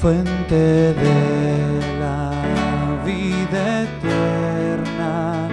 [0.00, 2.32] fuente de la
[3.04, 5.46] vida eterna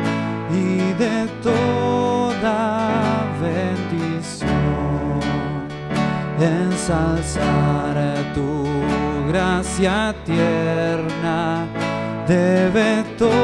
[0.50, 5.20] y de toda bendición.
[6.40, 7.96] Ensalzar
[8.34, 8.66] tu
[9.28, 11.68] gracia tierna
[12.26, 13.37] debe todo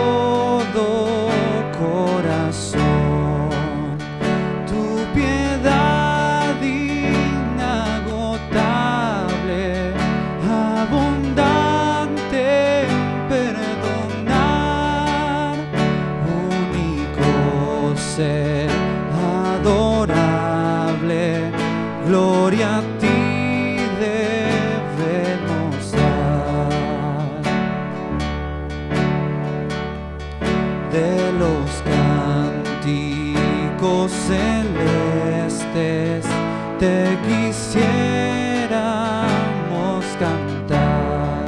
[37.74, 41.46] quisiéramos cantar,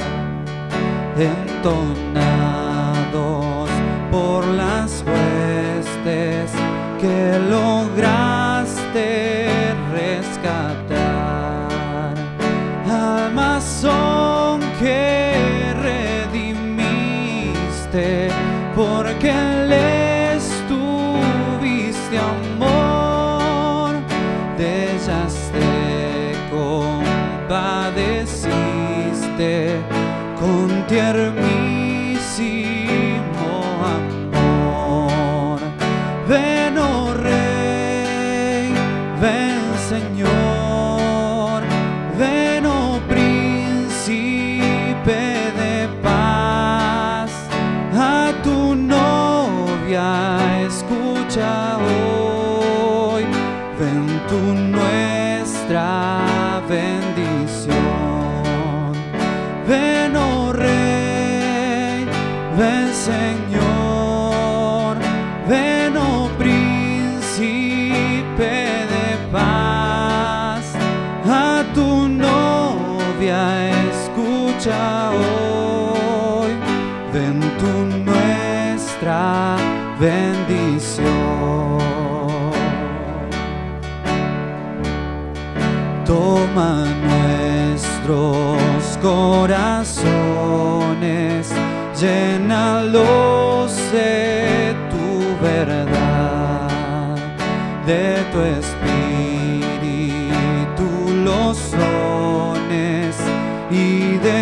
[1.16, 2.10] entonados
[4.10, 6.50] por las huestes
[7.00, 7.38] que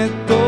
[0.05, 0.44] y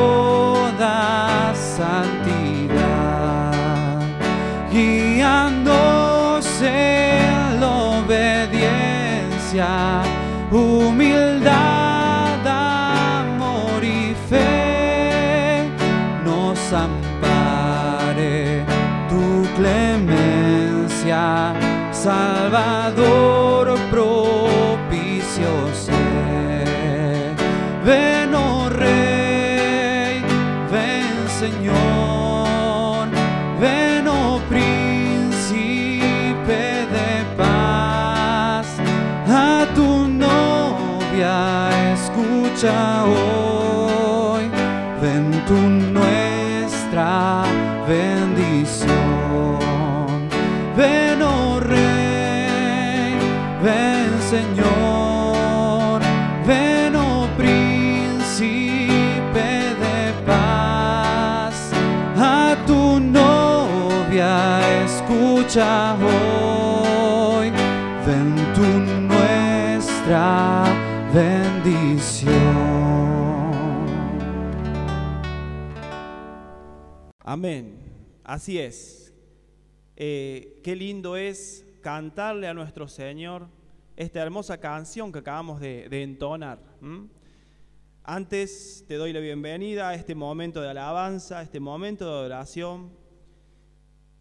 [42.57, 43.46] czało.
[77.21, 77.79] Amén.
[78.25, 79.13] Así es.
[79.97, 83.49] Eh, qué lindo es cantarle a nuestro Señor
[83.97, 86.59] esta hermosa canción que acabamos de, entonar.
[88.03, 92.91] Antes te doy la bienvenida a este momento de alabanza, a este momento de adoración.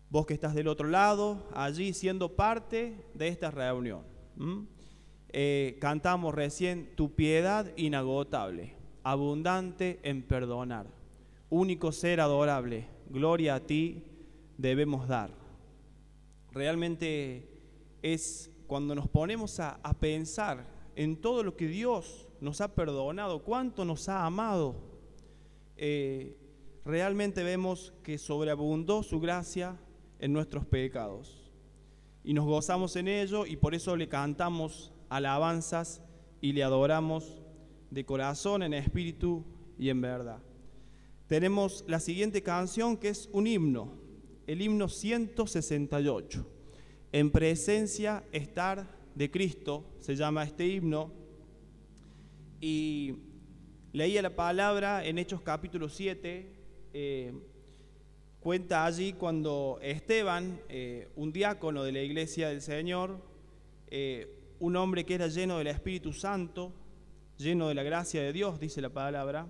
[0.10, 4.04] Vos que estás del otro lado, allí siendo parte de esta reunión.
[5.38, 8.74] Eh, cantamos recién tu piedad inagotable,
[9.04, 10.88] abundante en perdonar,
[11.50, 14.02] único ser adorable, gloria a ti
[14.58, 15.32] debemos dar.
[16.54, 17.50] Realmente
[18.02, 20.66] es cuando nos ponemos a, pensar
[20.96, 24.78] en todo lo que Dios nos ha perdonado, cuánto nos ha amado,
[25.76, 26.38] eh,
[26.86, 29.76] realmente vemos que sobreabundó su gracia
[30.18, 31.52] en nuestros pecados.
[32.24, 36.02] Y nos gozamos en ello y por eso le cantamos alabanzas
[36.42, 37.42] y le adoramos
[37.92, 39.44] de corazón, en espíritu
[39.78, 40.40] y en verdad.
[41.28, 43.94] Tenemos la siguiente canción que es un himno,
[44.48, 46.46] el himno 168.
[47.12, 51.12] En presencia estar de Cristo se llama este himno.
[52.62, 53.16] Y
[53.94, 56.52] leía la palabra en Hechos capítulo 7.
[56.94, 57.34] eh,
[58.40, 63.20] cuenta allí cuando Esteban, eh, un diácono de la iglesia del Señor,
[63.88, 66.74] eh, un hombre que era lleno del Espíritu Santo,
[67.38, 69.48] lleno de la gracia de Dios, dice la palabra,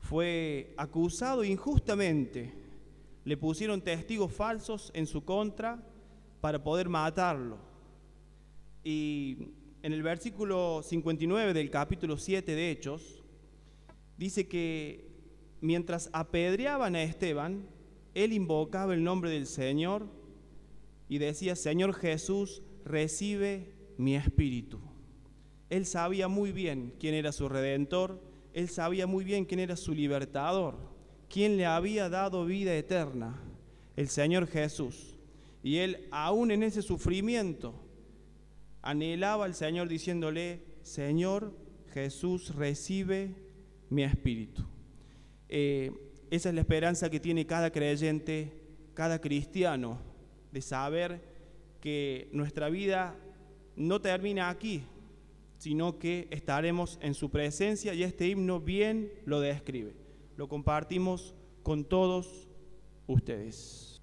[0.00, 2.52] fue acusado injustamente.
[3.24, 5.82] Le pusieron testigos falsos en su contra
[6.40, 7.58] para poder matarlo.
[8.84, 9.48] Y
[9.82, 13.24] en el versículo 59 del capítulo 7 de Hechos,
[14.16, 15.08] dice que
[15.60, 17.66] mientras apedreaban a Esteban,
[18.14, 20.06] él invocaba el nombre del Señor
[21.08, 24.78] y decía, Señor Jesús, recibe mi espíritu.
[25.70, 28.20] Él sabía muy bien quién era su redentor,
[28.52, 30.76] él sabía muy bien quién era su libertador,
[31.28, 33.40] quién le había dado vida eterna,
[33.96, 35.18] el Señor Jesús.
[35.62, 37.74] Y él, aún en ese sufrimiento,
[38.82, 41.52] anhelaba al Señor diciéndole, Señor
[41.92, 43.34] Jesús, recibe
[43.90, 44.64] mi espíritu.
[45.48, 45.90] Eh,
[46.30, 48.52] esa es la esperanza que tiene cada creyente,
[48.94, 49.98] cada cristiano,
[50.52, 51.20] de saber
[51.80, 53.16] que nuestra vida
[53.76, 54.82] no termina aquí,
[55.58, 59.94] sino que estaremos en su presencia y este himno bien lo describe.
[60.36, 62.48] Lo compartimos con todos
[63.06, 64.02] ustedes.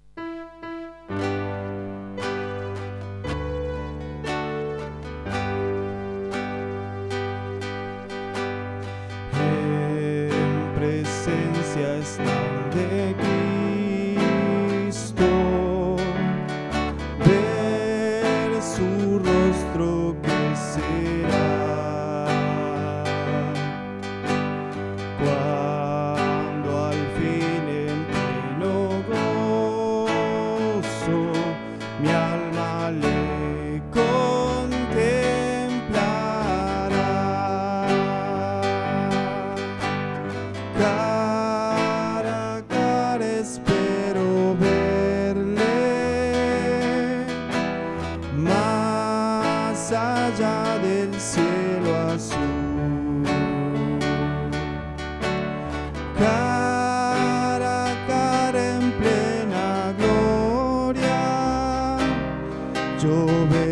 [63.04, 63.63] Yo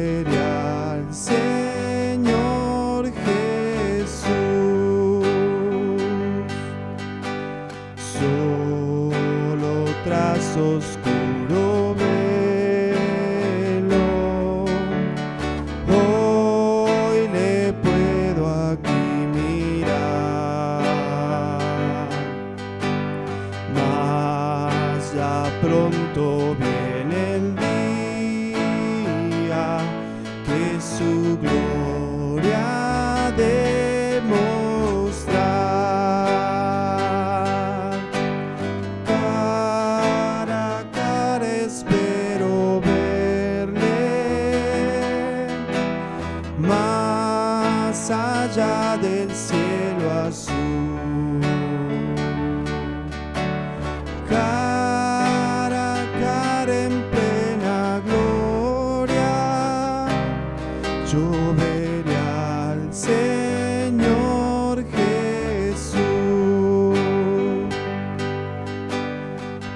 [33.37, 33.72] gloria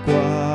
[0.06, 0.45] Cuánto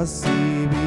[0.00, 0.79] así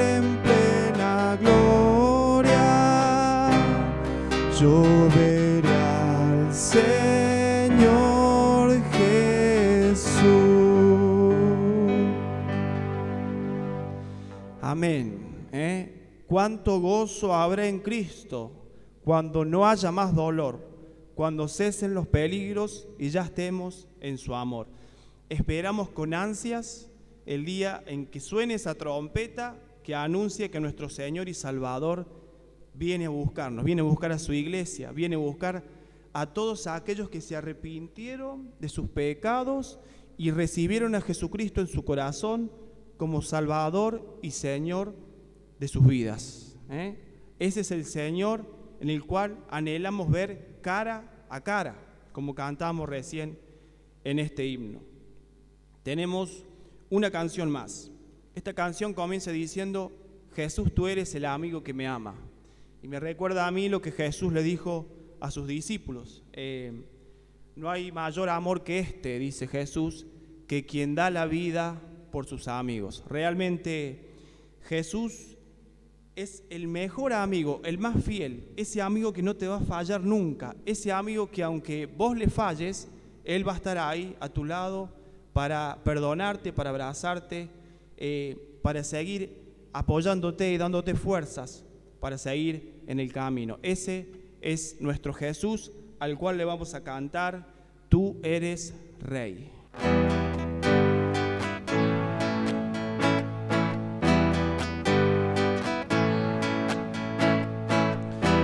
[0.00, 2.60] En plena gloria,
[4.58, 7.80] yo al Señor
[8.92, 10.24] Jesús.
[14.62, 15.48] Amén.
[15.52, 16.22] ¿eh?
[16.28, 18.52] Cuánto gozo habrá en Cristo
[19.04, 20.60] cuando no haya más dolor,
[21.14, 24.68] cuando cesen los peligros y ya estemos en su amor.
[25.28, 26.88] Esperamos con ansias
[27.28, 32.06] el día en que suene esa trompeta que anuncie que nuestro Señor y Salvador
[32.72, 35.62] viene a buscarnos, viene a buscar a su iglesia, viene a buscar
[36.14, 39.78] a todos aquellos que se arrepintieron de sus pecados
[40.16, 42.50] y recibieron a Jesucristo en su corazón
[42.96, 44.94] como Salvador y Señor
[45.60, 46.56] de sus vidas.
[46.70, 46.96] ¿eh?
[47.38, 48.46] Ese es el Señor
[48.80, 51.76] en el cual anhelamos ver cara a cara,
[52.12, 53.38] como cantamos recién
[54.02, 54.80] en este himno.
[55.82, 56.47] Tenemos
[56.90, 57.90] una canción más.
[58.34, 59.92] Esta canción comienza diciendo,
[60.34, 62.14] Jesús, tú eres el amigo que me ama.
[62.82, 64.86] Y me recuerda a mí lo que Jesús le dijo
[65.20, 66.24] a sus discípulos.
[66.32, 66.84] Eh,
[67.56, 70.06] no hay mayor amor que este, dice Jesús,
[70.46, 71.80] que quien da la vida
[72.12, 73.04] por sus amigos.
[73.08, 74.10] Realmente
[74.62, 75.36] Jesús
[76.14, 80.02] es el mejor amigo, el más fiel, ese amigo que no te va a fallar
[80.02, 82.88] nunca, ese amigo que aunque vos le falles,
[83.24, 84.97] Él va a estar ahí a tu lado
[85.38, 87.48] para perdonarte, para abrazarte,
[87.96, 91.64] eh, para seguir apoyándote y dándote fuerzas
[92.00, 93.60] para seguir en el camino.
[93.62, 94.08] Ese
[94.40, 97.46] es nuestro Jesús al cual le vamos a cantar,
[97.88, 99.48] tú eres rey.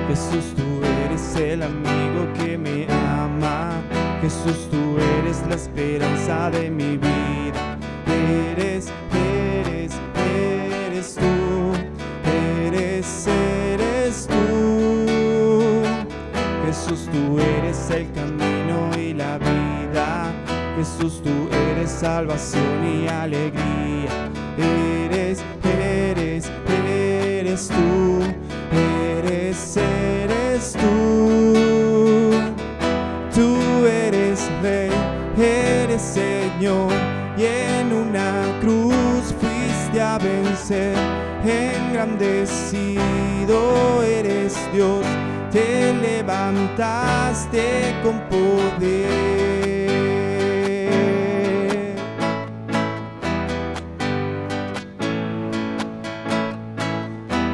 [0.07, 3.83] Jesús, tú eres el amigo que me ama.
[4.23, 5.14] Jesús, tú eres
[5.49, 7.79] la esperanza de mi vida.
[8.07, 11.73] Eres, eres, eres tú.
[12.67, 15.83] Eres, eres tú.
[16.67, 20.33] Jesús, tú eres el camino y la vida.
[20.77, 24.31] Jesús, tú eres salvación y alegría.
[24.59, 26.51] Eres, eres,
[26.87, 28.21] eres tú.
[28.73, 31.55] Eres, eres tú.
[33.35, 34.91] Tú eres rey,
[35.43, 36.93] eres Señor.
[37.37, 40.97] Y en una cruz fuiste a vencer.
[41.45, 45.05] Engrandecido eres Dios.
[45.51, 49.25] Te levantaste con poder.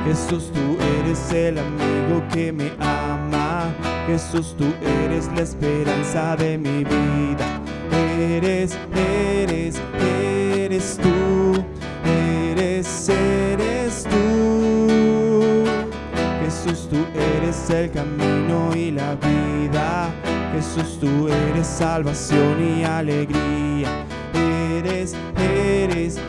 [0.06, 3.72] Jesús, tú eres el amigo que me ama.
[4.06, 4.64] Jesús, tú
[5.04, 7.59] eres la esperanza de mi vida.
[8.20, 9.80] Eres, eres,
[10.54, 11.64] eres tú.
[12.04, 15.64] Eres, eres tú.
[16.44, 20.10] Jesús, tú eres el camino y la vida.
[20.52, 24.04] Jesús, tú eres salvación y alegría.
[24.34, 26.20] Eres, eres,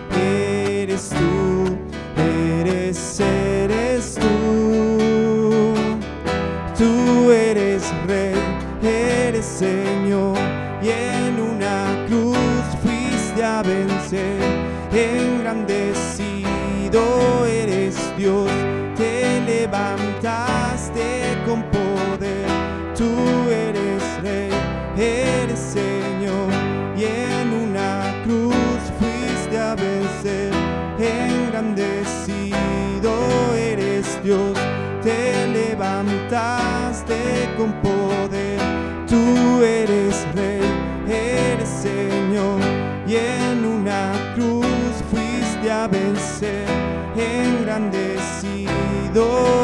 [22.96, 23.10] Tú
[23.50, 24.52] eres rey,
[24.98, 26.50] eres Señor.
[26.98, 28.54] Y en una cruz
[29.00, 30.52] fuiste a vencer.
[31.00, 34.58] Engrandecido eres Dios.
[35.02, 38.60] Te levantaste con poder.
[39.08, 40.62] Tú eres rey,
[41.08, 42.60] eres Señor.
[43.08, 46.68] Y en una cruz fuiste a vencer.
[47.16, 49.61] Engrandecido.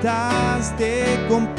[0.00, 1.49] Te levantaste con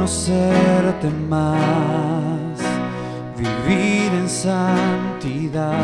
[0.00, 2.58] conocerte más,
[3.36, 5.74] vivir en santidad,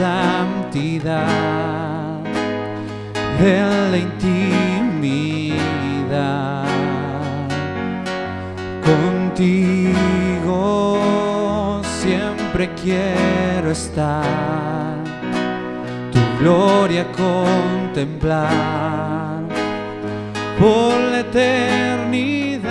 [0.00, 1.18] santidad,
[3.38, 5.04] en la intimidad.
[8.90, 10.22] Contigo
[12.00, 14.96] siempre quiero estar,
[16.12, 18.40] tu gloria contemplar
[20.58, 22.70] por la eternidad.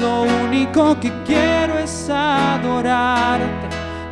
[0.00, 3.61] Lo único que quiero es adorarte.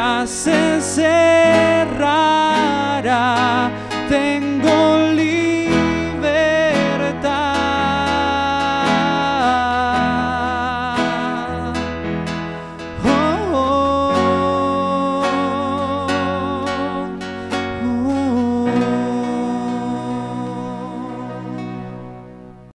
[0.00, 1.90] Nunca se cerrará.